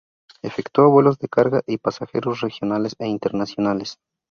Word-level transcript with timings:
Efectúa 0.41 0.87
vuelos 0.87 1.19
de 1.19 1.27
carga 1.29 1.61
y 1.67 1.77
pasajeros 1.77 2.41
regionales 2.41 2.95
e 2.97 3.05
internacionales. 3.05 3.99